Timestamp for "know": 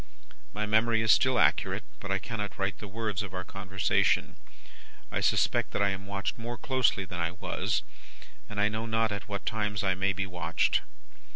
8.67-8.87